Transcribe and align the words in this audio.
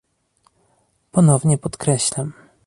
Ponownie 1.11 1.57
podkreślam 1.57 2.33